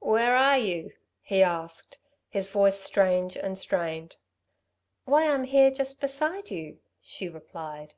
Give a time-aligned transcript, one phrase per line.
[0.00, 0.92] "Where are you?"
[1.22, 1.96] he asked,
[2.28, 4.16] his voice strange and strained.
[5.06, 7.94] "Why, I'm here just beside you," she replied.